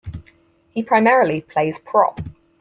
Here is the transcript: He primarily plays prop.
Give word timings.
He 0.71 0.81
primarily 0.81 1.41
plays 1.41 1.77
prop. 1.77 2.21